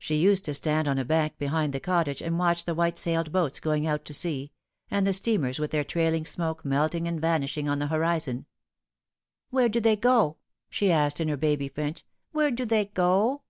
She 0.00 0.16
used 0.16 0.44
to 0.46 0.54
stand 0.54 0.88
on 0.88 0.98
a 0.98 1.04
bank 1.04 1.38
behind 1.38 1.72
the 1.72 1.78
cottage 1.78 2.20
and 2.20 2.36
watch 2.36 2.64
the 2.64 2.74
white 2.74 2.98
sailed 2.98 3.30
boats 3.30 3.60
going 3.60 3.86
out 3.86 4.04
to 4.06 4.12
sea, 4.12 4.50
and 4.90 5.06
the 5.06 5.12
steamers 5.12 5.60
with 5.60 5.70
their 5.70 5.84
trailing 5.84 6.26
smoke 6.26 6.64
melting 6.64 7.06
and 7.06 7.20
vanishing 7.20 7.68
on 7.68 7.78
the 7.78 7.86
horizon." 7.86 8.46
Where 9.50 9.68
do 9.68 9.80
they 9.80 9.94
go?" 9.94 10.38
she 10.68 10.90
asked 10.90 11.20
in 11.20 11.28
her 11.28 11.36
baby 11.36 11.68
French. 11.68 12.04
"Where 12.32 12.50
do 12.50 12.64
they 12.64 12.86
go 12.86 13.42